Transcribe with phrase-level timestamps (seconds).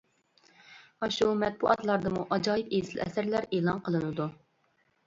[1.03, 4.33] ئاشۇ مەتبۇئاتلاردىمۇ ئاجايىپ ئېسىل ئەسەرلەر ئېلان قىلىنىدۇ.